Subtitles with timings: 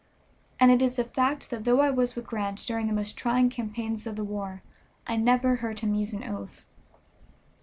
[0.59, 3.51] And it is a fact that though I was with Grant during the most trying
[3.51, 4.63] campaigns of the war,
[5.05, 6.65] I never heard him use an oath.